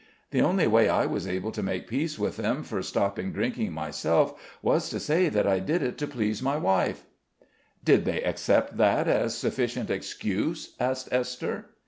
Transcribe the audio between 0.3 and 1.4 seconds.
The only way I was